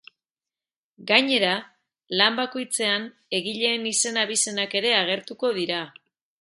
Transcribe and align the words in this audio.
Gainera, 1.11 1.51
lan 2.21 2.41
bakoitzean 2.41 3.07
egileen 3.41 3.87
izen-abizenak 3.93 4.77
ere 4.83 4.99
agertuko 5.05 5.57
dira. 5.63 5.83